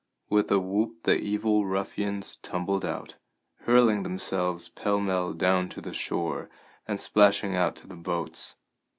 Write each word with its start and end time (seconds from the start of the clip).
With 0.29 0.51
a 0.51 0.57
whoop 0.59 1.03
the 1.03 1.15
evil 1.15 1.63
ruffians 1.63 2.37
tumbled 2.41 2.83
out, 2.83 3.17
hurling 3.65 4.01
themselves 4.01 4.67
pell 4.67 4.99
mell 4.99 5.31
down 5.31 5.69
to 5.69 5.79
the 5.79 5.93
shore, 5.93 6.49
and 6.87 6.99
splashing 6.99 7.55
out 7.55 7.75
to 7.75 7.87
the 7.87 7.95
boats. 7.95 8.55